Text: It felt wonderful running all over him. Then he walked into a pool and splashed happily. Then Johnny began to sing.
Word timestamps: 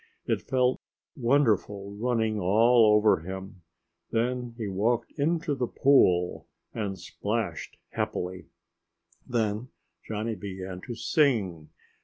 It 0.25 0.41
felt 0.41 0.81
wonderful 1.15 1.91
running 1.93 2.39
all 2.39 2.95
over 2.95 3.19
him. 3.19 3.61
Then 4.09 4.55
he 4.57 4.67
walked 4.67 5.11
into 5.11 5.51
a 5.51 5.67
pool 5.67 6.47
and 6.73 6.97
splashed 6.97 7.77
happily. 7.91 8.47
Then 9.27 9.67
Johnny 10.01 10.33
began 10.33 10.81
to 10.87 10.95
sing. 10.95 11.69